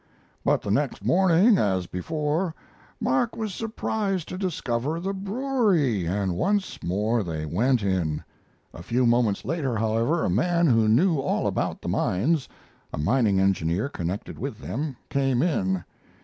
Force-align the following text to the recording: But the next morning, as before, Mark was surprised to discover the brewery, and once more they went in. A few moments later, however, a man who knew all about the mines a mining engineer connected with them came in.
But 0.43 0.63
the 0.63 0.71
next 0.71 1.05
morning, 1.05 1.59
as 1.59 1.85
before, 1.85 2.55
Mark 2.99 3.35
was 3.35 3.53
surprised 3.53 4.27
to 4.29 4.37
discover 4.39 4.99
the 4.99 5.13
brewery, 5.13 6.07
and 6.07 6.33
once 6.35 6.81
more 6.81 7.21
they 7.21 7.45
went 7.45 7.83
in. 7.83 8.23
A 8.73 8.81
few 8.81 9.05
moments 9.05 9.45
later, 9.45 9.75
however, 9.77 10.25
a 10.25 10.27
man 10.31 10.65
who 10.65 10.87
knew 10.89 11.19
all 11.19 11.45
about 11.45 11.83
the 11.83 11.87
mines 11.89 12.49
a 12.91 12.97
mining 12.97 13.39
engineer 13.39 13.89
connected 13.89 14.39
with 14.39 14.57
them 14.57 14.95
came 15.11 15.43
in. 15.43 15.83